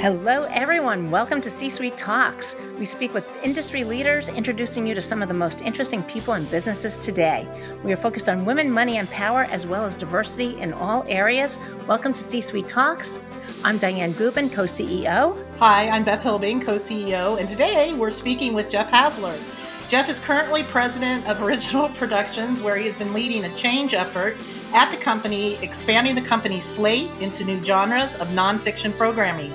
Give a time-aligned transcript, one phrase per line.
[0.00, 1.10] Hello, everyone.
[1.10, 2.54] Welcome to C Suite Talks.
[2.78, 6.48] We speak with industry leaders, introducing you to some of the most interesting people and
[6.52, 7.48] businesses today.
[7.82, 11.58] We are focused on women, money, and power, as well as diversity in all areas.
[11.88, 13.18] Welcome to C Suite Talks.
[13.64, 15.36] I'm Diane Gubin, co CEO.
[15.58, 19.36] Hi, I'm Beth Hilbing, co CEO, and today we're speaking with Jeff Hasler.
[19.90, 24.36] Jeff is currently president of Original Productions, where he has been leading a change effort
[24.74, 29.52] at the company, expanding the company's slate into new genres of nonfiction programming.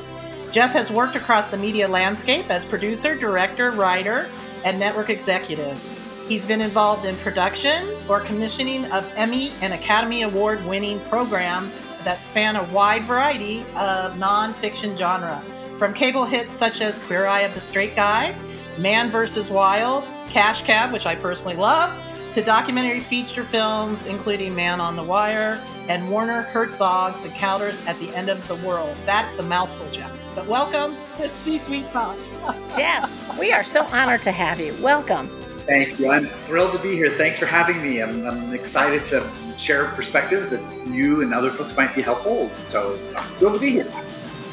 [0.54, 4.28] Jeff has worked across the media landscape as producer, director, writer,
[4.64, 5.82] and network executive.
[6.28, 12.20] He's been involved in production or commissioning of Emmy and Academy Award winning programs that
[12.20, 15.42] span a wide variety of nonfiction genre,
[15.80, 18.36] from cable hits such as Queer Eye of the Straight Guy,
[18.78, 19.50] Man vs.
[19.50, 21.92] Wild, Cash Cab, which I personally love,
[22.36, 28.16] to documentary feature films including Man on the Wire and Werner Herzog's Encounters at the
[28.16, 28.96] End of the World.
[29.08, 30.23] That's a mouthful, Jeff.
[30.36, 32.28] But welcome to C Suite Talks.
[32.76, 34.76] Jeff, we are so honored to have you.
[34.82, 35.28] Welcome.
[35.68, 36.10] Thank you.
[36.10, 37.12] I'm thrilled to be here.
[37.12, 38.02] Thanks for having me.
[38.02, 39.24] I'm, I'm excited to
[39.58, 42.50] share perspectives that you and other folks might be helpful.
[42.68, 43.92] So I'm thrilled to be here.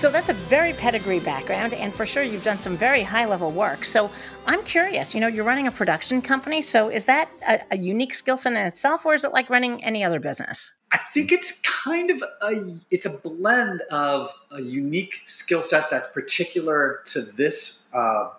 [0.01, 3.51] So that's a very pedigree background, and for sure you've done some very high level
[3.53, 3.85] work.
[3.85, 4.11] So
[4.47, 6.63] I'm curious, you know, you're running a production company.
[6.63, 9.85] So is that a, a unique skill set in itself, or is it like running
[9.85, 10.73] any other business?
[10.91, 16.09] I think it's kind of a it's a blend of a unique skill set that's
[16.09, 18.31] particular to this uh,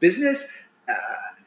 [0.00, 0.52] business,
[0.86, 0.92] uh,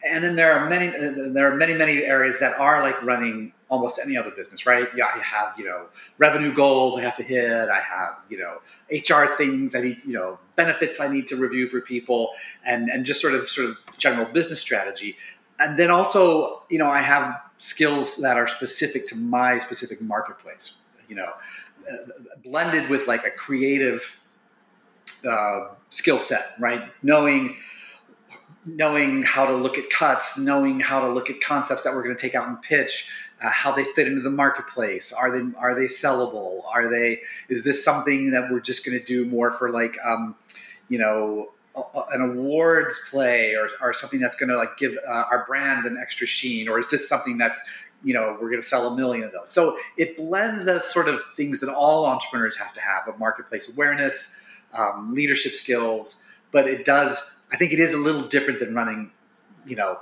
[0.03, 3.99] and then there are many there are many many areas that are like running almost
[4.03, 4.87] any other business, right?
[4.95, 5.85] Yeah, I have you know
[6.17, 7.69] revenue goals I have to hit.
[7.69, 8.59] I have you know
[8.91, 12.31] HR things I need you know benefits I need to review for people,
[12.65, 15.15] and and just sort of sort of general business strategy.
[15.61, 20.75] And then also, you know, I have skills that are specific to my specific marketplace.
[21.09, 21.33] You know,
[21.91, 21.95] uh,
[22.43, 24.17] blended with like a creative
[25.27, 26.83] uh, skill set, right?
[27.03, 27.57] Knowing
[28.65, 32.15] knowing how to look at cuts, knowing how to look at concepts that we're going
[32.15, 33.09] to take out and pitch,
[33.41, 35.13] uh, how they fit into the marketplace.
[35.13, 36.61] Are they are they sellable?
[36.67, 37.21] Are they?
[37.47, 40.35] Is this something that we're just going to do more for like, um,
[40.89, 41.51] you know,
[42.11, 45.97] an awards play or, or something that's going to like give uh, our brand an
[46.01, 47.61] extra sheen or is this something that's
[48.03, 51.07] you know we're going to sell a million of those so it blends those sort
[51.07, 54.37] of things that all entrepreneurs have to have of marketplace awareness
[54.73, 59.11] um, leadership skills but it does i think it is a little different than running
[59.65, 59.99] you know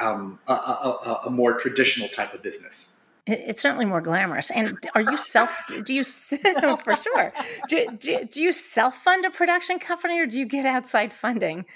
[0.00, 2.92] um, a, a, a more traditional type of business
[3.28, 4.50] it's certainly more glamorous.
[4.50, 5.50] And are you self?
[5.84, 7.32] Do you for sure?
[7.68, 11.66] Do, do, do you self fund a production company, or do you get outside funding,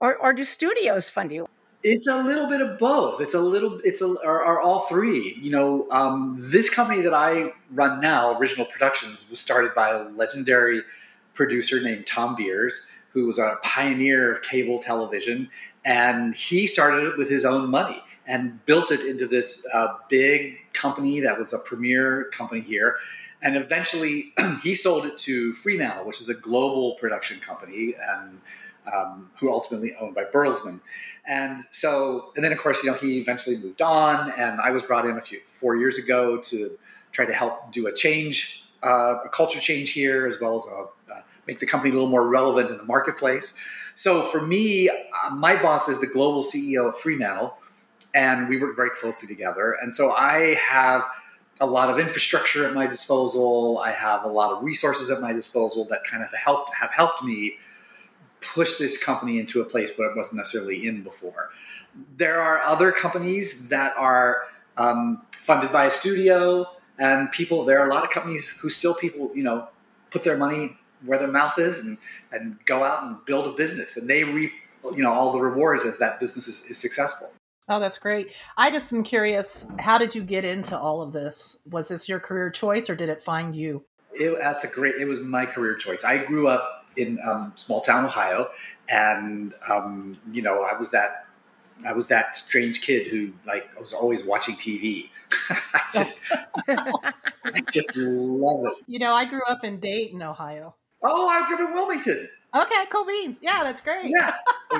[0.00, 1.48] or or do studios fund you?
[1.82, 3.20] It's a little bit of both.
[3.20, 3.78] It's a little.
[3.84, 5.38] It's a are, are all three.
[5.40, 10.04] You know, um, this company that I run now, Original Productions, was started by a
[10.04, 10.80] legendary
[11.34, 15.48] producer named Thom Beers, who was a pioneer of cable television,
[15.84, 20.56] and he started it with his own money and built it into this uh, big
[20.72, 22.96] company that was a premier company here.
[23.42, 28.40] And eventually, he sold it to Fremantle, which is a global production company, and
[28.92, 30.80] um, who ultimately owned by Bertelsmann.
[31.26, 34.82] And so, and then of course, you know, he eventually moved on, and I was
[34.82, 36.78] brought in a few four years ago to
[37.12, 41.12] try to help do a change, uh, a culture change here, as well as a,
[41.12, 43.56] uh, make the company a little more relevant in the marketplace.
[43.94, 47.56] So for me, uh, my boss is the global CEO of Fremantle,
[48.14, 49.76] and we work very closely together.
[49.82, 51.06] And so I have
[51.60, 53.78] a lot of infrastructure at my disposal.
[53.78, 57.22] I have a lot of resources at my disposal that kind of helped have helped
[57.22, 57.58] me
[58.40, 61.50] push this company into a place where it wasn't necessarily in before.
[62.16, 64.42] There are other companies that are
[64.76, 66.66] um, funded by a studio
[66.98, 67.64] and people.
[67.64, 69.68] There are a lot of companies who still people you know
[70.10, 71.98] put their money where their mouth is and
[72.32, 74.52] and go out and build a business and they reap
[74.94, 77.32] you know all the rewards as that business is, is successful.
[77.68, 78.32] Oh, that's great.
[78.56, 81.56] I just am curious, how did you get into all of this?
[81.70, 83.84] Was this your career choice or did it find you?
[84.12, 86.04] It, that's a great, it was my career choice.
[86.04, 88.48] I grew up in um, small town Ohio
[88.88, 91.26] and, um, you know, I was that,
[91.86, 95.08] I was that strange kid who like, I was always watching TV.
[95.50, 96.30] I just,
[96.68, 98.84] I just love it.
[98.86, 100.74] You know, I grew up in Dayton, Ohio.
[101.02, 102.28] Oh, I grew up in Wilmington.
[102.54, 103.38] Okay, cool beans.
[103.40, 104.10] Yeah, that's great.
[104.14, 104.34] Yeah,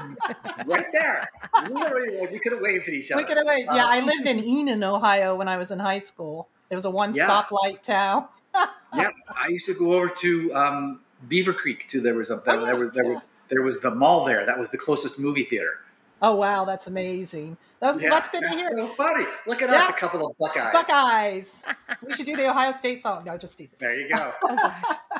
[0.66, 1.30] right there.
[1.70, 3.22] Literally, like we could have waved at each other.
[3.22, 3.68] We could have waved.
[3.72, 6.48] Yeah, I um, lived in Enon, Ohio, when I was in high school.
[6.68, 7.28] It was a one yeah.
[7.28, 8.28] stoplight town.
[8.94, 11.88] yeah, I used to go over to um, Beavercreek.
[11.88, 12.00] Too.
[12.00, 13.12] There was a there, oh, there was there yeah.
[13.14, 14.44] was there was the mall there.
[14.44, 15.78] That was the closest movie theater.
[16.20, 17.56] Oh wow, that's amazing.
[17.80, 18.70] That's yeah, that's good to hear.
[18.70, 19.26] So funny.
[19.46, 19.84] Look at yeah.
[19.84, 20.72] us, a couple of Buckeyes.
[20.72, 21.62] Buckeyes.
[22.06, 23.24] we should do the Ohio State song.
[23.24, 23.76] No, just teasing.
[23.80, 24.32] There you go.
[24.44, 25.11] oh,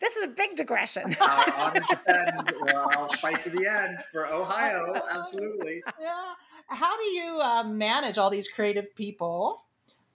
[0.00, 1.16] this is a big digression.
[1.20, 2.52] I'll defend.
[2.62, 5.00] Well, I'll fight to the end for Ohio.
[5.10, 5.82] Absolutely.
[6.00, 6.32] Yeah.
[6.66, 9.62] How do you uh, manage all these creative people?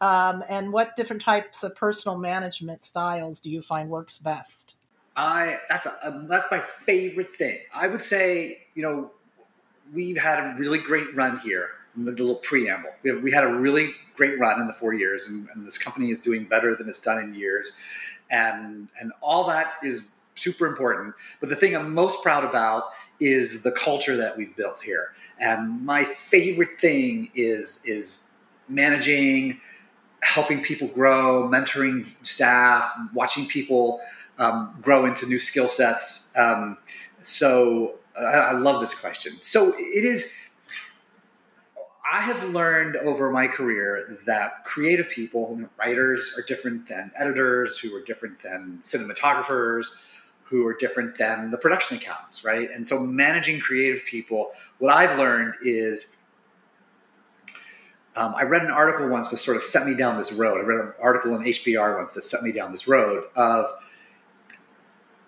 [0.02, 4.76] Um, and what different types of personal management styles do you find works best?
[5.16, 7.60] I that's a, um, that's my favorite thing.
[7.76, 9.12] I would say, you know,
[9.94, 11.72] we've had a really great run here.
[12.06, 12.92] The little preamble.
[13.04, 15.78] We, have, we had a really great run in the four years, and, and, this
[15.78, 17.72] company is doing better than it's done in years,
[18.30, 20.10] and and all that is
[20.40, 21.14] super important.
[21.40, 22.86] But the thing I'm most proud about
[23.20, 25.14] is the culture that we've built here.
[25.40, 28.24] And my favorite thing is is
[28.68, 29.60] managing,
[30.22, 34.00] helping people grow, mentoring staff, watching people
[34.38, 36.32] um, grow into new skill sets.
[36.38, 36.78] Um,
[37.22, 39.38] so I, I love this question.
[39.40, 40.34] So it is.
[42.12, 47.96] I have learned over my career that creative people, writers, are different than editors, who
[47.96, 49.86] are different than cinematographers,
[50.44, 52.70] who are different than the production accountants, right?
[52.72, 56.18] And so managing creative people, what I've learned is
[58.16, 60.58] um, I read an article once that sort of set me down this road.
[60.58, 63.66] I read an article in HBR once that set me down this road of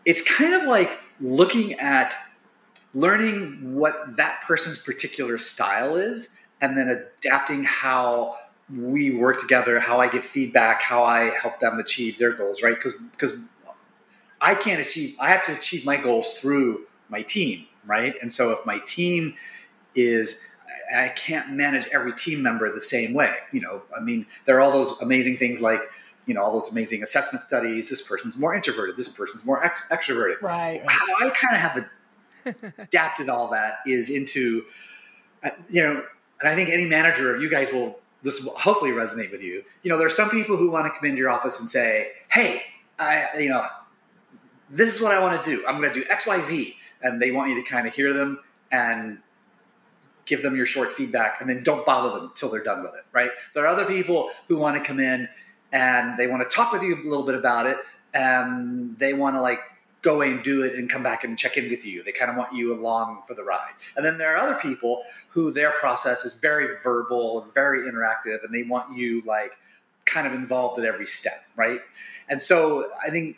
[0.03, 2.15] it's kind of like looking at
[2.95, 8.37] learning what that person's particular style is and then adapting how
[8.73, 12.75] we work together, how I give feedback, how I help them achieve their goals, right?
[12.75, 13.37] Because because
[14.39, 18.15] I can't achieve, I have to achieve my goals through my team, right?
[18.21, 19.35] And so if my team
[19.93, 20.43] is,
[20.95, 23.35] I can't manage every team member the same way.
[23.51, 25.81] You know, I mean, there are all those amazing things like,
[26.25, 27.89] you know, all those amazing assessment studies.
[27.89, 28.97] This person's more introverted.
[28.97, 30.41] This person's more ex- extroverted.
[30.41, 30.81] Right.
[30.87, 34.63] How I kind of have adapted all that is into,
[35.43, 36.03] uh, you know,
[36.41, 39.63] and I think any manager, you guys will this will hopefully resonate with you.
[39.81, 42.11] You know, there are some people who want to come into your office and say,
[42.29, 42.61] "Hey,
[42.99, 43.65] I, you know,
[44.71, 45.65] this is what I want to do.
[45.67, 46.75] I'm going to do X, Y, Z.
[47.03, 48.39] And they want you to kind of hear them
[48.71, 49.17] and
[50.25, 53.03] give them your short feedback and then don't bother them until they're done with it,
[53.11, 53.31] right?
[53.53, 55.27] There are other people who want to come in
[55.73, 57.77] and they want to talk with you a little bit about it
[58.13, 59.59] and they want to like
[60.01, 62.03] go away and do it and come back and check in with you.
[62.03, 63.73] They kind of want you along for the ride.
[63.95, 68.53] And then there are other people who their process is very verbal, very interactive, and
[68.53, 69.53] they want you like
[70.05, 71.79] kind of involved at every step, right?
[72.29, 73.37] And so I think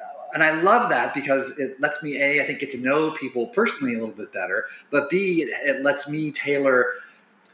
[0.00, 3.10] uh, and I love that because it lets me a I think get to know
[3.10, 6.92] people personally a little bit better, but b it, it lets me tailor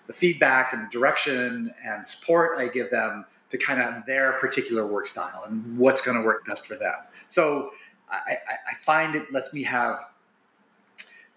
[0.07, 5.07] the feedback and direction and support I give them to kind of their particular work
[5.07, 6.95] style and what's going to work best for them.
[7.29, 7.71] So
[8.27, 8.39] I,
[8.71, 10.05] I find it lets me have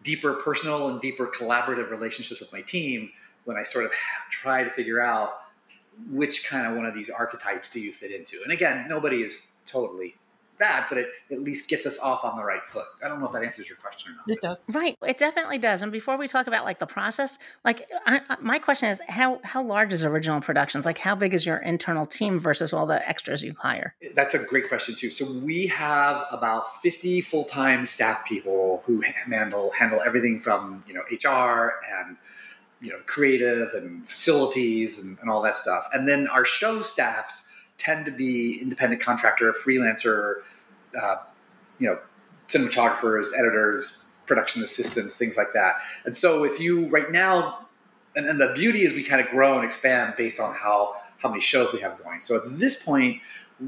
[0.04, 3.12] deeper personal and deeper collaborative relationships with my team
[3.46, 3.92] when I sort of
[4.30, 5.32] try to figure out
[6.10, 8.42] which kind of one of these archetypes do you fit into.
[8.44, 10.16] And again, nobody is totally
[10.60, 12.86] that, but it at least gets us off on the right foot.
[13.04, 14.30] I don't know if that answers your question or not.
[14.30, 14.70] It does.
[14.74, 14.98] Right.
[15.06, 15.82] It definitely does.
[15.82, 19.64] And before we talk about like the process, like I, my question is how how
[19.64, 20.86] large is original productions?
[20.86, 23.96] Like how big is your internal team versus all the extras you hire?
[24.16, 25.10] That's a great question too.
[25.10, 31.02] So we have about 50 full-time staff people who handle handle everything from, you know,
[31.12, 32.18] HR and
[32.80, 35.88] you know, creative and facilities and, and all that stuff.
[35.94, 40.42] And then our show staffs tend to be independent contractor, freelancer,
[41.00, 41.18] uh,
[41.80, 42.00] you know,
[42.48, 45.76] cinematographers, editors, production assistants, things like that.
[46.06, 47.68] And so if you right now,
[48.16, 51.30] and, and the beauty is we kind of grow and expand based on how how
[51.30, 52.20] many shows we have going.
[52.20, 53.22] So at this point,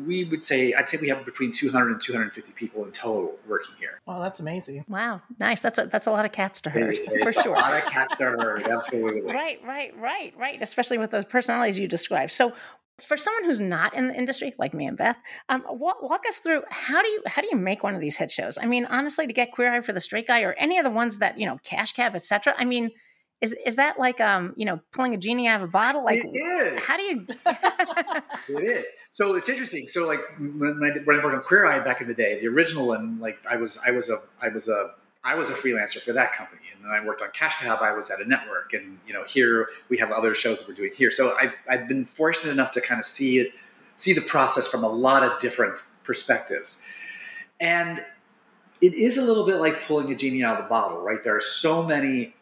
[0.06, 3.74] we would say I'd say we have between 200 and 250 people in total working
[3.80, 4.02] here.
[4.06, 4.86] Wow, that's amazing.
[4.88, 5.62] Wow, nice.
[5.62, 7.54] That's a that's a lot of cats to herd it, for sure.
[7.54, 9.22] A lot of cats to herd, absolutely.
[9.40, 10.62] Right, right, right, right.
[10.62, 12.32] Especially with the personalities you described.
[12.32, 12.54] So,
[13.00, 15.18] for someone who's not in the industry like me and Beth,
[15.50, 18.18] um, walk, walk, us through how do you how do you make one of these
[18.18, 18.58] hit shows?
[18.62, 20.90] I mean, honestly, to get Queer Eye for the Straight Guy or any of the
[20.90, 22.54] ones that you know, Cash Cab, etc.
[22.58, 22.92] I mean,
[23.42, 26.04] is is that like um you know pulling a genie out of a bottle?
[26.04, 26.84] Like it is.
[26.84, 27.28] How do you?
[27.46, 28.86] it is.
[29.14, 29.88] So it's interesting.
[29.88, 32.48] So like when I, when I worked on Queer Eye back in the day, the
[32.48, 34.92] original one, like I was I was a I was a
[35.24, 37.80] I was a freelancer for that company, and then I worked on Cash Cab.
[37.82, 40.76] I was at a network, and you know, here we have other shows that we're
[40.76, 41.12] doing here.
[41.12, 43.54] So I've I've been fortunate enough to kind of see it,
[43.98, 46.82] see the process from a lot of different perspectives,
[47.60, 48.04] and
[48.80, 51.22] it is a little bit like pulling a genie out of the bottle, right?
[51.22, 52.34] There are so many,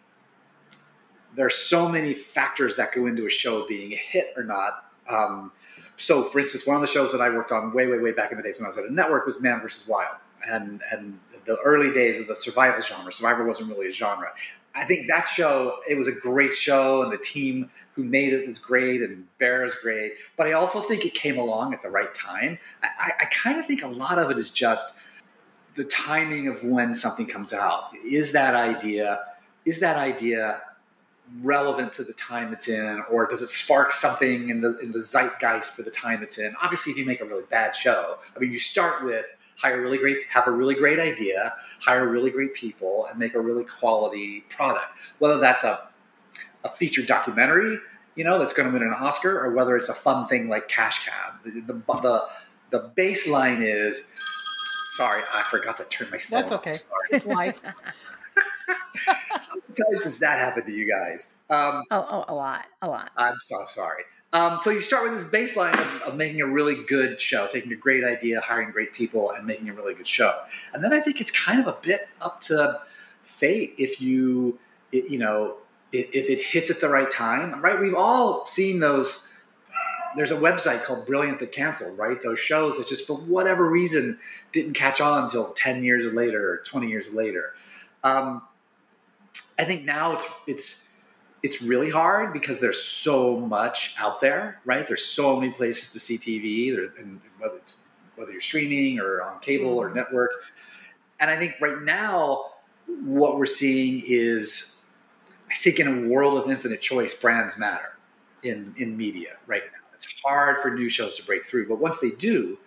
[1.36, 4.86] there are so many factors that go into a show being a hit or not.
[5.10, 5.52] Um,
[5.96, 8.32] so, for instance, one of the shows that I worked on way, way, way back
[8.32, 9.88] in the days when I was at a network was Man vs.
[9.88, 10.18] Wild
[10.48, 13.12] and and the early days of the survival genre.
[13.12, 14.32] Survivor wasn't really a genre.
[14.76, 18.46] I think that show it was a great show, and the team who made it
[18.46, 20.14] was great, and Bear is great.
[20.36, 22.60] But I also think it came along at the right time.
[22.84, 25.00] I, I kind of think a lot of it is just
[25.76, 27.90] the timing of when something comes out.
[28.06, 29.20] Is that idea
[29.66, 30.62] is that idea
[31.42, 35.02] relevant to the time it's in, or does it spark something in the in the
[35.02, 36.54] zeitgeist for the time it's in?
[36.62, 39.26] Obviously, if you make a really bad show, I mean, you start with
[39.58, 43.40] hire really great, have a really great idea, hire really great people, and make a
[43.40, 44.92] really quality product.
[45.20, 45.90] Whether that's a
[46.64, 47.80] a featured documentary,
[48.16, 50.68] you know, that's going to win an Oscar, or whether it's a fun thing like
[50.68, 51.34] Cash Cab.
[51.44, 52.24] The the the,
[52.72, 54.12] the baseline is.
[54.96, 56.44] Sorry, I forgot to turn my phone.
[56.44, 56.50] Off.
[56.50, 57.16] That's okay.
[57.16, 57.62] It's life.
[59.06, 61.36] How many times does that happen to you guys?
[61.50, 63.12] Um, oh, oh, a lot, a lot.
[63.16, 64.04] I'm so sorry.
[64.34, 67.72] Um, so you start with this baseline of, of, making a really good show, taking
[67.72, 70.38] a great idea, hiring great people, and making a really good show.
[70.74, 72.82] And then I think it's kind of a bit up to
[73.24, 74.60] fate if you,
[74.92, 75.56] it, you know,
[75.94, 77.62] if, if it hits at the right time.
[77.62, 77.80] Right?
[77.80, 79.32] We've all seen those.
[80.18, 81.98] There's a website called Brilliant that canceled.
[81.98, 82.22] Right?
[82.22, 84.20] Those shows that just for whatever reason
[84.52, 87.54] didn't catch on until ten years later or twenty years later.
[88.04, 88.42] Um,
[89.58, 90.87] I think now it's it's
[91.48, 94.86] it's really hard because there's so much out there, right?
[94.86, 97.74] There's so many places to see TV, there, and whether it's,
[98.18, 99.96] whether you're streaming or on cable or mm-hmm.
[99.96, 100.32] network.
[101.22, 102.48] And I think right now,
[103.02, 104.78] what we're seeing is,
[105.50, 107.98] I think in a world of infinite choice, brands matter
[108.44, 109.88] in in media right now.
[109.96, 112.58] It's hard for new shows to break through, but once they do,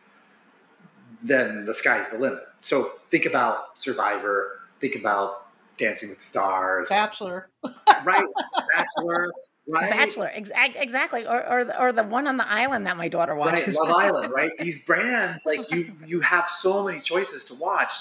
[1.22, 2.44] then the sky's the limit.
[2.60, 4.60] So think about Survivor.
[4.80, 5.39] Think about
[5.80, 7.48] Dancing with Stars, Bachelor,
[8.04, 8.26] right?
[8.76, 9.32] Bachelor,
[9.66, 9.90] right?
[9.90, 13.76] Bachelor, exactly, or or the, or the one on the island that my daughter watches.
[13.76, 14.52] Right, Love Island, right?
[14.58, 17.92] These brands, like you, you have so many choices to watch.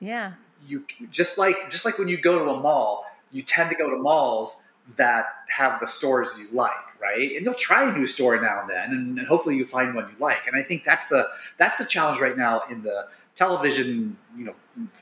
[0.00, 0.34] Yeah.
[0.66, 3.90] You just like just like when you go to a mall, you tend to go
[3.90, 7.34] to malls that have the stores you like, right?
[7.36, 10.08] And you'll try a new store now and then, and, and hopefully you find one
[10.08, 10.46] you like.
[10.46, 14.54] And I think that's the that's the challenge right now in the television, you know,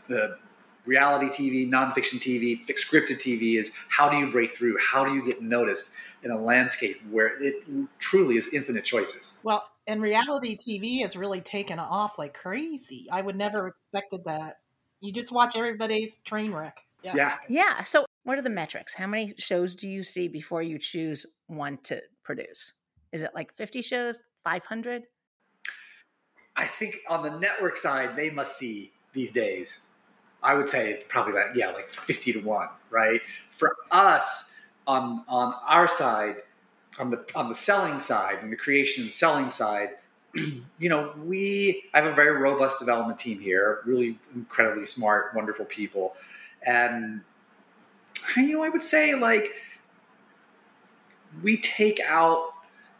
[0.07, 0.39] the
[0.87, 4.77] reality TV, nonfiction TV, scripted TV is how do you break through?
[4.81, 7.65] How do you get noticed in a landscape where it
[7.99, 9.39] truly is infinite choices?
[9.43, 13.07] Well, and reality TV has really taken off like crazy.
[13.11, 14.59] I would never expected that.
[15.01, 16.81] You just watch everybody's train wreck.
[17.03, 17.15] Yeah.
[17.17, 17.37] yeah.
[17.49, 17.83] Yeah.
[17.85, 18.95] So, what are the metrics?
[18.95, 22.75] How many shows do you see before you choose one to produce?
[23.13, 25.05] Is it like 50 shows, 500?
[26.57, 29.81] I think on the network side, they must see these days
[30.43, 33.21] I would say probably about yeah, like fifty to one, right?
[33.49, 34.55] For us
[34.87, 36.37] on on our side,
[36.99, 39.91] on the on the selling side and the creation and selling side,
[40.35, 45.65] you know, we I have a very robust development team here, really incredibly smart, wonderful
[45.67, 46.15] people,
[46.67, 47.21] and
[48.37, 49.51] you know, I would say like
[51.43, 52.53] we take out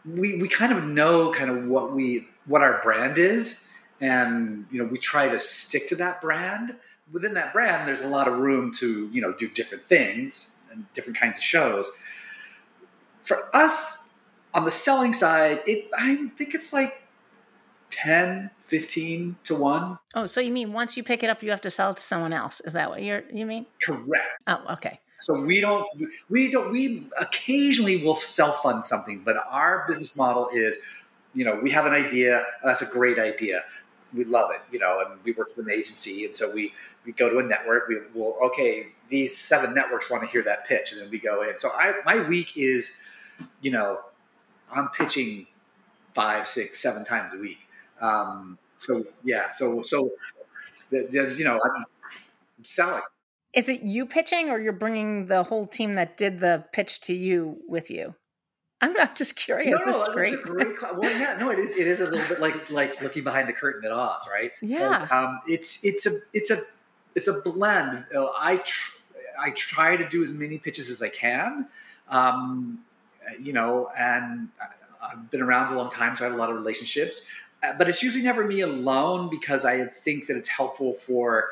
[0.05, 3.67] we we kind of know kind of what we what our brand is
[4.01, 6.75] and you know we try to stick to that brand
[7.11, 10.85] within that brand, there's a lot of room to you know do different things and
[10.93, 11.89] different kinds of shows.
[13.23, 14.09] For us,
[14.53, 17.01] on the selling side, it I think it's like
[17.91, 19.99] 10, 15 to 1.
[20.15, 22.03] Oh, so you mean once you pick it up, you have to sell it to
[22.03, 22.61] someone else?
[22.61, 23.65] Is that what you're you mean?
[23.83, 24.39] Correct.
[24.47, 24.99] Oh, okay.
[25.17, 25.85] So we don't
[26.29, 30.79] we don't we occasionally will self fund something, but our business model is,
[31.35, 32.43] you know, we have an idea.
[32.63, 33.63] Oh, that's a great idea
[34.13, 36.73] we love it, you know, and we work with an agency, and so we
[37.05, 37.87] we go to a network.
[37.87, 41.43] We will okay, these seven networks want to hear that pitch, and then we go
[41.43, 41.57] in.
[41.57, 42.93] So I my week is,
[43.61, 43.99] you know,
[44.71, 45.47] I'm pitching
[46.13, 47.59] five, six, seven times a week.
[47.99, 50.11] Um, so yeah, so so
[50.91, 51.85] you know, I'm
[52.63, 53.01] selling.
[53.53, 57.13] Is it you pitching, or you're bringing the whole team that did the pitch to
[57.13, 58.15] you with you?
[58.81, 59.79] I'm not just curious.
[59.79, 60.41] No, this no, is great.
[60.41, 61.77] great well, yeah, no, it is.
[61.77, 64.51] It is a little bit like like looking behind the curtain at Oz, right?
[64.61, 65.07] Yeah.
[65.11, 66.57] um, it's it's a it's a
[67.15, 68.05] it's a blend.
[68.13, 68.97] Uh, I tr-
[69.39, 71.67] I try to do as many pitches as I can,
[72.09, 72.79] um,
[73.39, 74.49] you know, and
[75.01, 77.21] I've been around a long time, so I have a lot of relationships.
[77.63, 81.49] Uh, but it's usually never me alone because I think that it's helpful for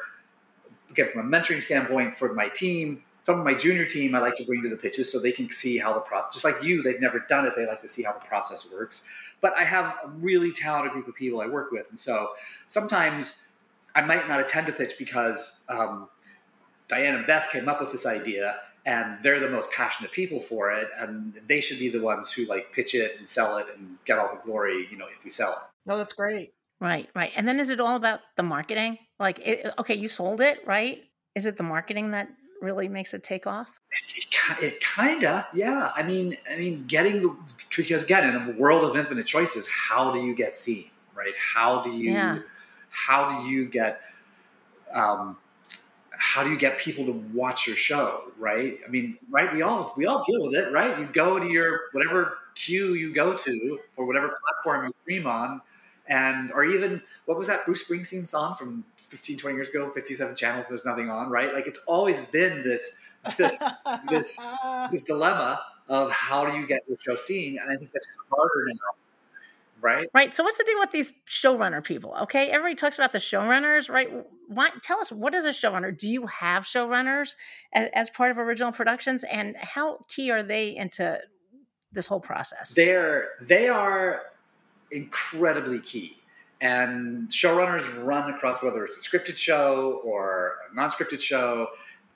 [0.90, 4.36] again from a mentoring standpoint for my team some of my junior team I like
[4.36, 6.82] to bring to the pitches so they can see how the process, just like you,
[6.82, 7.54] they've never done it.
[7.56, 9.06] They like to see how the process works.
[9.42, 11.90] But I have a really talented group of people I work with.
[11.90, 12.30] And so
[12.68, 13.44] sometimes
[13.96, 16.10] I might not attend a pitch because um,
[16.88, 20.72] Diane and Beth came up with this idea and they're the most passionate people for
[20.72, 20.90] it.
[20.98, 24.18] And they should be the ones who like pitch it and sell it and get
[24.18, 25.60] all the glory, you know, if we sell it.
[25.86, 26.54] No, that's great.
[26.82, 27.32] Right, right.
[27.36, 28.98] And then is it all about the marketing?
[29.20, 31.04] Like, it, okay, you sold it, right?
[31.36, 32.30] Is it the marketing that
[32.62, 33.68] really makes it take off?
[33.92, 35.92] It, it, it kind of, yeah.
[35.96, 37.36] I mean, I mean, getting the
[37.76, 41.34] because again, in a world of infinite choices, how do you get seen, right?
[41.38, 42.40] How do you, yeah.
[42.90, 44.02] how do you get
[44.94, 45.38] um,
[46.20, 49.94] how do you get people to watch your show right i mean right we all
[49.96, 53.80] we all deal with it right you go to your whatever queue you go to
[53.96, 55.62] for whatever platform you stream on
[56.10, 60.36] and or even what was that bruce springsteen song from 15 20 years ago 57
[60.36, 62.98] channels there's nothing on right like it's always been this
[63.38, 63.64] this
[64.10, 64.38] this
[64.92, 68.66] this dilemma of how do you get your show seen and i think that's harder
[68.68, 68.96] now
[69.82, 70.10] right?
[70.14, 70.34] Right.
[70.34, 72.16] So what's the deal with these showrunner people?
[72.24, 74.10] Okay, everybody talks about the showrunners, right?
[74.48, 75.98] Why, tell us what is a showrunner?
[75.98, 77.36] Do you have showrunners
[77.74, 81.20] as, as part of original productions, and how key are they into
[81.92, 82.74] this whole process?
[82.74, 84.22] They're they are
[84.92, 86.18] incredibly key.
[86.62, 91.68] And showrunners run across whether it's a scripted show or a non-scripted show.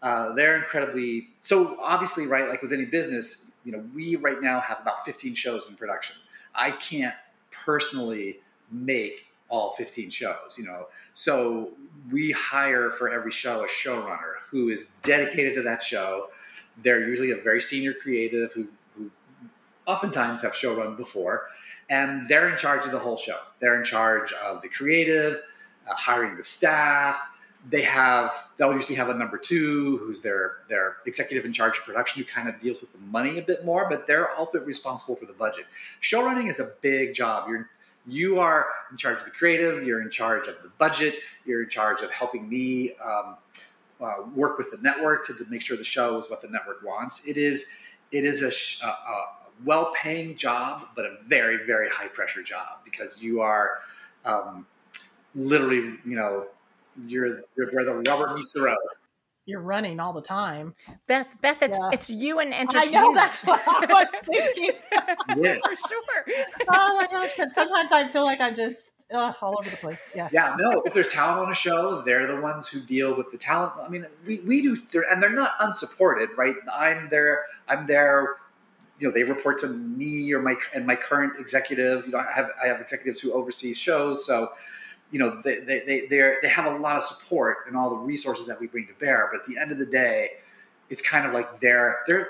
[0.02, 2.50] Uh, they're incredibly so obviously right.
[2.50, 6.18] Like with any business, you know, we right now have about 15 shows in production.
[6.54, 7.16] I can't
[7.52, 8.40] personally
[8.70, 10.88] make all 15 shows, you know.
[11.14, 11.70] So
[12.12, 16.28] we hire for every show a showrunner who is dedicated to that show.
[16.82, 18.68] They're usually a very senior creative who, who
[19.86, 21.48] oftentimes have show run before,
[21.90, 23.38] and they're in charge of the whole show.
[23.60, 25.40] They're in charge of the creative,
[25.90, 27.20] uh, hiring the staff.
[27.70, 31.86] They have they'll usually have a number two who's their their executive in charge of
[31.86, 35.16] production who kind of deals with the money a bit more, but they're ultimately responsible
[35.16, 35.66] for the budget.
[36.02, 37.48] Show running is a big job.
[37.48, 37.70] You're
[38.06, 39.84] you are in charge of the creative.
[39.84, 41.16] You're in charge of the budget.
[41.46, 43.38] You're in charge of helping me um,
[44.02, 47.26] uh, work with the network to, make sure the show is what the network wants.
[47.28, 47.70] It is
[48.12, 49.28] it is a, a,
[49.62, 53.80] a well-paying job, but a very very high pressure job because you are
[54.26, 54.66] um,
[55.36, 56.48] literally you know
[57.08, 58.78] you're, you're where the rubber meets the road
[59.46, 60.74] you're running all the time.
[61.08, 61.90] Beth, Beth, it's yeah.
[61.92, 62.96] it's you and entertainment.
[62.96, 64.72] I know that's what I was thinking.
[65.38, 65.58] yeah.
[65.64, 66.46] For sure.
[66.70, 70.02] Oh my gosh, because sometimes I feel like I'm just uh, all over the place.
[70.16, 70.30] Yeah.
[70.32, 70.56] Yeah.
[70.58, 73.74] No, if there's talent on a show, they're the ones who deal with the talent.
[73.84, 74.78] I mean, we, we do,
[75.10, 76.56] and they're not unsupported, right?
[76.74, 77.44] I'm there.
[77.68, 78.38] I'm there.
[79.00, 82.06] You know, they report to me or my and my current executive.
[82.06, 84.54] You know, I have I have executives who oversee shows, so
[85.12, 88.46] you know they they they they have a lot of support and all the resources
[88.48, 89.30] that we bring to bear.
[89.32, 90.32] But at the end of the day,
[90.90, 92.30] it's kind of like they're they're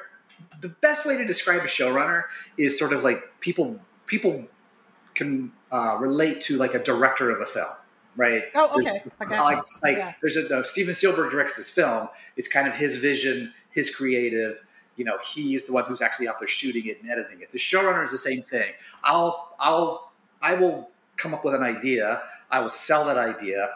[0.61, 2.23] the best way to describe a showrunner
[2.57, 4.45] is sort of like people people
[5.15, 7.69] can uh, relate to like a director of a film
[8.15, 8.43] right?
[8.55, 9.03] Oh, okay.
[9.19, 10.13] I got like, like yeah.
[10.21, 12.09] there's a no, Steven Spielberg directs this film.
[12.37, 14.57] It's kind of his vision, his creative.
[14.95, 17.51] You know, he's the one who's actually out there shooting it and editing it.
[17.51, 18.71] The showrunner is the same thing.
[19.03, 22.21] I'll, I'll, I will come up with an idea.
[22.51, 23.69] I will sell that idea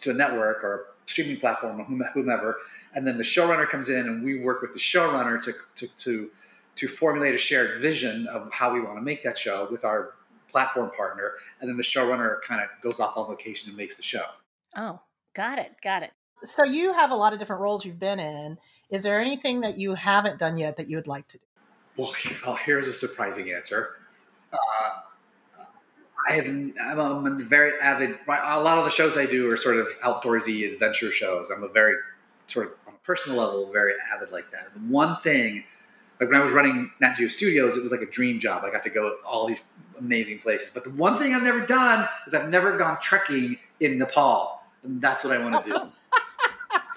[0.00, 2.56] to a network or a streaming platform or whomever,
[2.94, 6.30] and then the showrunner comes in and we work with the showrunner to, to, to,
[6.76, 10.14] to formulate a shared vision of how we want to make that show with our
[10.48, 14.02] platform partner, and then the showrunner kind of goes off on location and makes the
[14.02, 14.24] show.
[14.76, 15.00] Oh,
[15.34, 16.10] got it, got it.
[16.42, 18.58] So you have a lot of different roles you've been in.
[18.90, 21.44] Is there anything that you haven't done yet that you would like to do?
[21.96, 22.12] Well,
[22.64, 23.96] here's a surprising answer.
[24.52, 25.00] Uh,
[26.28, 28.16] I have I'm a, very avid.
[28.26, 31.50] A lot of the shows I do are sort of outdoorsy adventure shows.
[31.50, 31.96] I'm a very
[32.48, 34.72] sort of on a personal level very avid like that.
[34.72, 35.64] The one thing,
[36.20, 38.64] like when I was running Nat Geo Studios, it was like a dream job.
[38.64, 39.64] I got to go all these
[39.98, 40.70] amazing places.
[40.72, 45.00] But the one thing I've never done is I've never gone trekking in Nepal, and
[45.00, 45.76] that's what I want to do.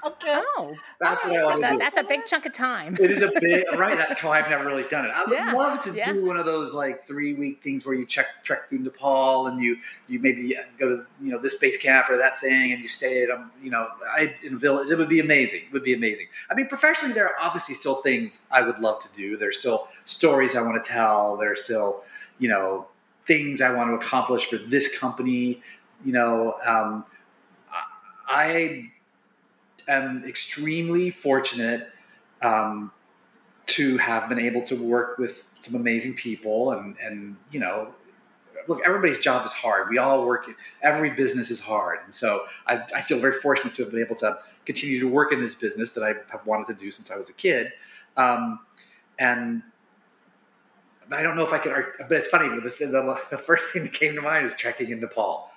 [0.08, 0.42] Okay.
[0.58, 1.80] Oh, that's what I want that's to a, do.
[1.80, 2.98] That's a big chunk of time.
[3.00, 3.98] It is a big right.
[3.98, 5.12] That's how I've never really done it.
[5.14, 5.52] I would yeah.
[5.52, 6.14] love to yeah.
[6.14, 9.62] do one of those like three week things where you check trek through Nepal and
[9.62, 12.88] you you maybe go to you know this base camp or that thing and you
[12.88, 14.90] stay at um you know I, in a village.
[14.90, 15.62] It would be amazing.
[15.68, 16.28] It would be amazing.
[16.50, 19.36] I mean, professionally, there are obviously still things I would love to do.
[19.36, 21.38] There's still stories I want to tell.
[21.38, 22.04] There's still
[22.40, 22.88] you know
[23.26, 25.62] things I want to accomplish for this company.
[26.06, 27.06] You know, um,
[28.28, 28.92] I
[29.88, 31.90] am extremely fortunate
[32.42, 32.92] um,
[33.68, 37.94] to have been able to work with some amazing people and and you know
[38.68, 39.90] look everybody's job is hard.
[39.90, 40.50] We all work
[40.82, 42.00] every business is hard.
[42.04, 45.32] And so I, I, feel very fortunate to have been able to continue to work
[45.32, 47.72] in this business that i have wanted to do since i was a kid.
[48.18, 48.60] Um,
[49.20, 49.64] and
[51.12, 53.94] i don't know if i could but it's funny the, the, the first thing that
[53.94, 55.50] came to mind is trekking in nepal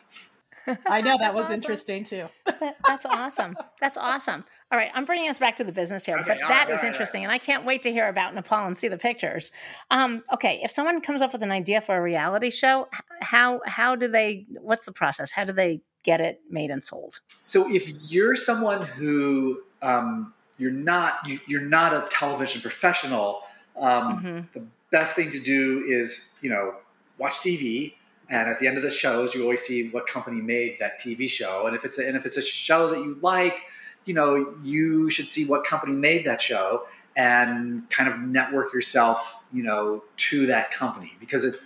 [0.87, 1.55] I know that was awesome.
[1.55, 2.29] interesting too.
[2.47, 3.57] that, that's awesome.
[3.81, 4.45] That's awesome.
[4.73, 6.85] All right, I'm bringing us back to the business here, okay, but that right, is
[6.85, 7.25] interesting, right.
[7.25, 9.51] and I can't wait to hear about Nepal and see the pictures.
[9.91, 12.89] Um, okay, if someone comes up with an idea for a reality show,
[13.21, 14.47] how how do they?
[14.61, 15.33] What's the process?
[15.33, 17.21] How do they get it made and sold?
[17.47, 23.41] So, if you're someone who um, you're not you, are not a television professional,
[23.77, 24.59] um, mm-hmm.
[24.59, 26.75] the best thing to do is you know
[27.19, 27.95] watch TV
[28.31, 31.29] And at the end of the shows, you always see what company made that TV
[31.29, 31.67] show.
[31.67, 33.57] And if it's a, and if it's a show that you like,
[34.05, 39.43] you know, you should see what company made that show and kind of network yourself,
[39.53, 41.61] you know, to that company because it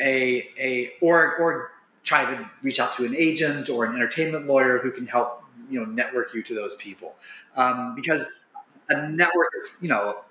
[0.00, 1.70] a a or or
[2.02, 5.78] try to reach out to an agent or an entertainment lawyer who can help you
[5.78, 7.14] know network you to those people
[7.56, 8.44] um, because
[8.90, 10.22] a network is you know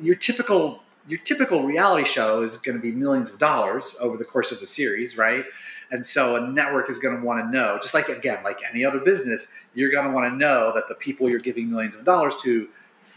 [0.00, 4.24] your typical your typical reality show is going to be millions of dollars over the
[4.24, 5.44] course of the series right?
[5.90, 8.84] And so a network is going to want to know just like again like any
[8.84, 12.04] other business you're going to want to know that the people you're giving millions of
[12.04, 12.68] dollars to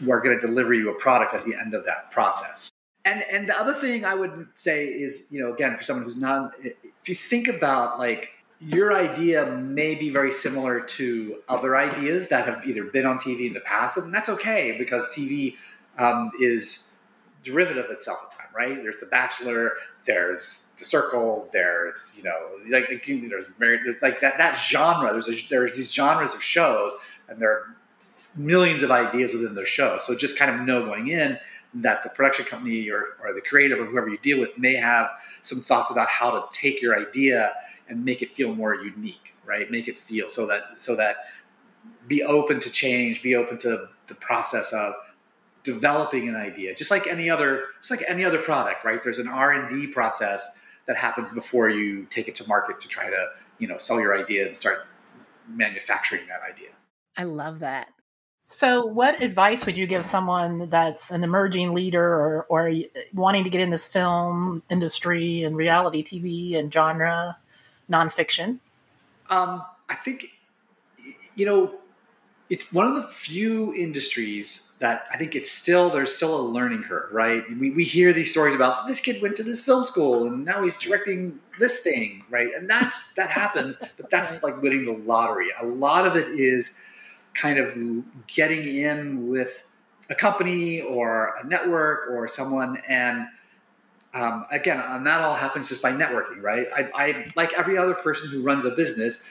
[0.08, 2.70] are going to deliver you a product at the end of that process.
[3.04, 6.18] And and the other thing i would say is you know again for someone who's
[6.18, 12.28] not if you think about like your idea may be very similar to other ideas
[12.28, 15.56] that have either been on TV in the past, and that's okay because TV
[15.98, 16.89] um, is
[17.42, 18.82] derivative of itself at time, right?
[18.82, 19.72] There's The Bachelor,
[20.04, 22.38] there's The Circle, there's you know
[22.70, 25.12] like there's married like that that genre.
[25.12, 26.92] There's a, there's these genres of shows,
[27.28, 27.76] and there are
[28.36, 30.04] millions of ideas within those shows.
[30.06, 31.38] So just kind of know going in
[31.74, 35.08] that the production company or, or the creative or whoever you deal with may have
[35.42, 37.52] some thoughts about how to take your idea
[37.88, 39.70] and make it feel more unique, right?
[39.70, 41.16] Make it feel so that so that
[42.08, 44.94] be open to change, be open to the process of
[45.62, 49.02] developing an idea, just like any other, it's like any other product, right?
[49.02, 52.88] There's an R and D process that happens before you take it to market to
[52.88, 53.26] try to,
[53.58, 54.86] you know, sell your idea and start
[55.48, 56.70] manufacturing that idea.
[57.16, 57.88] I love that.
[58.44, 62.72] So, what advice would you give someone that's an emerging leader or, or
[63.14, 67.36] wanting to get in this film industry and reality TV and genre?
[67.90, 68.58] nonfiction?
[69.28, 70.26] Um, I think,
[71.34, 71.74] you know,
[72.50, 76.82] it's one of the few industries that I think it's still there's still a learning
[76.82, 77.44] curve, right?
[77.58, 80.62] We, we hear these stories about this kid went to this film school and now
[80.62, 82.48] he's directing this thing, right?
[82.54, 84.42] And that's that happens, but that's right.
[84.42, 85.48] like winning the lottery.
[85.62, 86.76] A lot of it is
[87.34, 87.72] kind of
[88.26, 89.62] getting in with
[90.08, 93.28] a company or a network or someone and
[94.12, 96.66] um, again, and that all happens just by networking, right?
[96.74, 99.24] I, I, like every other person who runs a business.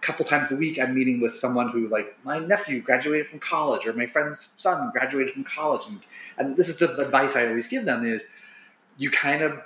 [0.00, 3.86] Couple times a week, I'm meeting with someone who, like, my nephew graduated from college,
[3.86, 6.00] or my friend's son graduated from college, and,
[6.38, 8.24] and this is the advice I always give them: is
[8.96, 9.60] you kind of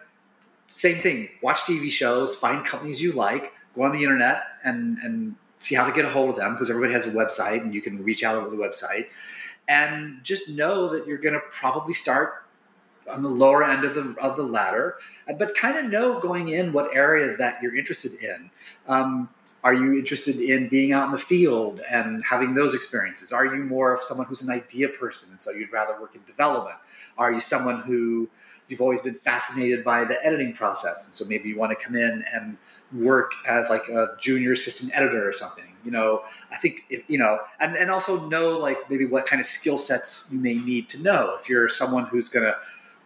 [0.69, 1.29] same thing.
[1.43, 5.87] Watch TV shows, find companies you like, go on the internet, and and see how
[5.87, 8.25] to get a hold of them because everybody has a website, and you can reach
[8.25, 9.07] out over the website,
[9.69, 12.45] and just know that you're going to probably start
[13.09, 14.97] on the lower end of the of the ladder,
[15.39, 18.51] but kind of know going in what area that you're interested in.
[18.89, 19.29] Um,
[19.65, 23.33] are you interested in being out in the field and having those experiences?
[23.33, 26.21] Are you more of someone who's an idea person, and so you'd rather work in
[26.27, 26.77] development?
[27.17, 28.29] Are you someone who
[28.69, 31.97] you've always been fascinated by the editing process, and so maybe you want to come
[31.97, 32.59] in and
[32.93, 35.65] work as like a junior assistant editor or something?
[35.83, 39.41] You know, I think if, you know, and and also know like maybe what kind
[39.41, 42.55] of skill sets you may need to know if you're someone who's going to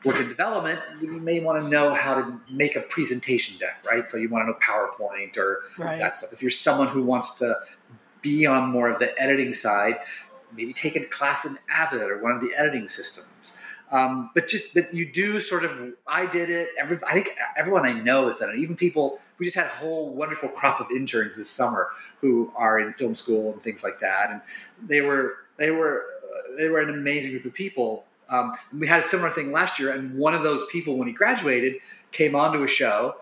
[0.04, 4.08] work in development, you may want to know how to make a presentation deck, right?
[4.08, 5.98] So you want to know PowerPoint or right.
[5.98, 6.32] that stuff.
[6.32, 7.56] If you're someone who wants to
[8.22, 9.98] be on more of the editing side,
[10.54, 13.58] maybe take a class in Avid or one of the editing systems.
[13.90, 16.68] Um, but just that you do sort of, I did it.
[16.78, 18.58] Every, I think everyone I know has done it.
[18.58, 21.88] Even people, we just had a whole wonderful crop of interns this summer
[22.20, 24.42] who are in film school and things like that, and
[24.86, 26.04] they were they were
[26.58, 29.92] they were an amazing group of people um, we had a similar thing last year,
[29.92, 31.76] and one of those people, when he graduated,
[32.12, 33.16] came onto a show.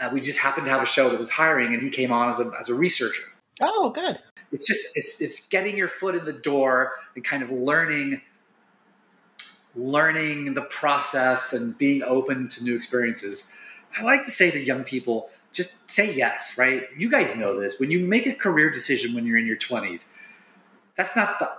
[0.00, 2.28] Uh, we just happened to have a show that was hiring, and he came on
[2.28, 3.24] as a, as a researcher.
[3.60, 4.18] Oh, good.
[4.52, 8.20] It's just it's it's getting your foot in the door and kind of learning
[9.74, 13.52] learning the process and being open to new experiences.
[13.98, 16.84] I like to say to young people, just say yes, right?
[16.96, 17.78] You guys know this.
[17.78, 20.08] When you make a career decision when you're in your 20s,
[20.96, 21.50] that's not the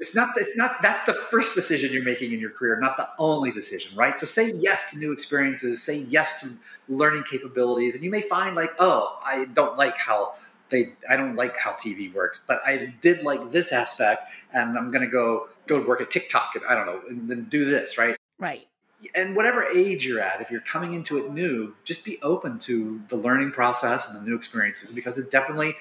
[0.00, 3.08] it's not it's not that's the first decision you're making in your career not the
[3.18, 4.18] only decision right?
[4.18, 6.50] So say yes to new experiences say yes to
[6.88, 10.34] learning capabilities and you may find like oh i don't like how
[10.70, 14.90] they i don't like how tv works but i did like this aspect and i'm
[14.90, 17.96] going to go go work at tiktok and i don't know and then do this
[17.96, 18.16] right?
[18.38, 18.66] Right.
[19.14, 23.00] And whatever age you're at if you're coming into it new just be open to
[23.08, 25.74] the learning process and the new experiences because it definitely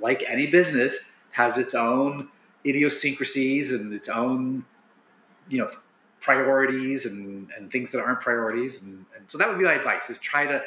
[0.00, 2.28] like any business has its own
[2.66, 4.64] idiosyncrasies and its own,
[5.48, 5.70] you know,
[6.20, 8.82] priorities and, and things that aren't priorities.
[8.82, 10.62] And, and so that would be my advice is try to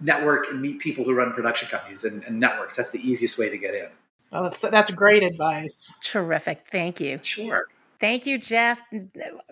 [0.00, 2.76] network and meet people who run production companies and, and networks.
[2.76, 3.88] That's the easiest way to get in.
[4.32, 5.98] Well, that's, that's great advice.
[6.02, 6.66] Terrific.
[6.70, 7.20] Thank you.
[7.22, 7.66] Sure.
[8.00, 8.82] Thank you, Jeff.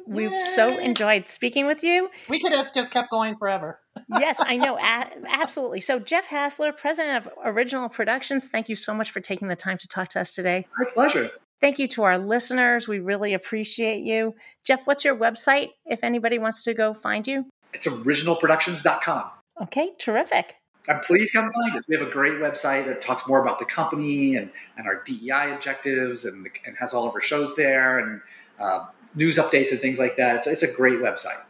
[0.07, 0.41] We've Yay.
[0.41, 2.09] so enjoyed speaking with you.
[2.29, 3.81] We could have just kept going forever.
[4.09, 4.77] Yes, I know.
[4.77, 5.81] A- absolutely.
[5.81, 9.79] So, Jeff Hasler, president of Original Productions, thank you so much for taking the time
[9.79, 10.67] to talk to us today.
[10.79, 11.31] My pleasure.
[11.61, 12.87] Thank you to our listeners.
[12.87, 14.35] We really appreciate you.
[14.65, 17.47] Jeff, what's your website if anybody wants to go find you?
[17.73, 19.31] It's originalproductions.com.
[19.63, 20.57] Okay, terrific.
[20.89, 21.85] And please come find us.
[21.89, 25.53] We have a great website that talks more about the company and, and our DEI
[25.55, 28.21] objectives and, and has all of our shows there and
[28.61, 30.37] uh, news updates and things like that.
[30.37, 31.41] It's, it's a great website.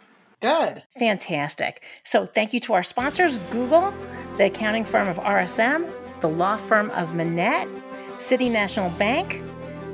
[0.41, 0.83] Good.
[0.99, 1.83] Fantastic.
[2.05, 3.93] So thank you to our sponsors Google,
[4.37, 7.69] the accounting firm of RSM, the law firm of Manatt,
[8.21, 9.41] City National Bank,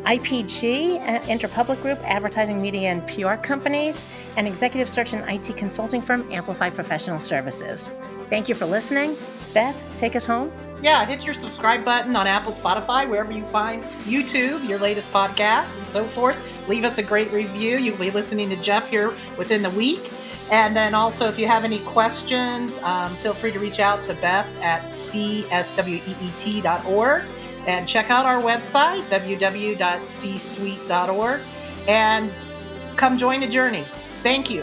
[0.05, 6.01] IPG, uh, Interpublic Group, advertising, media, and PR companies, and executive search and IT consulting
[6.01, 7.89] firm Amplify Professional Services.
[8.29, 9.17] Thank you for listening.
[9.55, 10.51] Beth, take us home.
[10.83, 15.79] Yeah, hit your subscribe button on Apple, Spotify, wherever you find YouTube, your latest podcast,
[15.79, 16.37] and so forth.
[16.69, 17.79] Leave us a great review.
[17.79, 20.11] You'll be listening to Jeff here within the week.
[20.51, 24.13] And then also, if you have any questions, um, feel free to reach out to
[24.15, 25.53] Beth at csuite.org
[27.67, 31.41] and check out our website, www.csuite.org,
[31.89, 32.31] and
[32.97, 33.85] come join the journey.
[34.23, 34.63] Thank you.